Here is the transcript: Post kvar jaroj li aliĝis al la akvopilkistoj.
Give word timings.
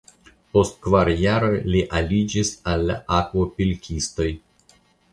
Post 0.55 0.79
kvar 0.85 1.11
jaroj 1.25 1.53
li 1.75 1.85
aliĝis 2.01 2.51
al 2.75 2.89
la 2.91 2.99
akvopilkistoj. 3.21 4.31